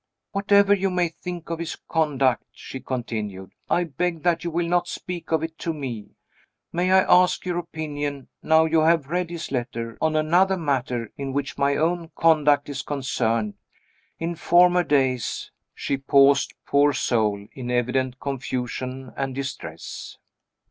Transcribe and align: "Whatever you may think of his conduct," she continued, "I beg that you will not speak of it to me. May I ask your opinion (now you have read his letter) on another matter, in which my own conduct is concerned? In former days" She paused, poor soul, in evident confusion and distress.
"Whatever 0.31 0.73
you 0.73 0.89
may 0.89 1.09
think 1.09 1.51
of 1.51 1.59
his 1.59 1.75
conduct," 1.87 2.43
she 2.53 2.79
continued, 2.79 3.51
"I 3.69 3.83
beg 3.83 4.23
that 4.23 4.43
you 4.43 4.49
will 4.49 4.67
not 4.67 4.87
speak 4.87 5.31
of 5.31 5.43
it 5.43 5.59
to 5.59 5.75
me. 5.75 6.15
May 6.73 6.91
I 6.91 7.01
ask 7.03 7.45
your 7.45 7.59
opinion 7.59 8.27
(now 8.41 8.65
you 8.65 8.79
have 8.79 9.11
read 9.11 9.29
his 9.29 9.51
letter) 9.51 9.99
on 10.01 10.15
another 10.15 10.57
matter, 10.57 11.11
in 11.17 11.33
which 11.33 11.59
my 11.59 11.75
own 11.75 12.09
conduct 12.15 12.67
is 12.67 12.81
concerned? 12.81 13.53
In 14.17 14.33
former 14.33 14.83
days" 14.83 15.51
She 15.75 15.97
paused, 15.97 16.55
poor 16.65 16.93
soul, 16.93 17.45
in 17.53 17.69
evident 17.69 18.19
confusion 18.19 19.13
and 19.15 19.35
distress. 19.35 20.17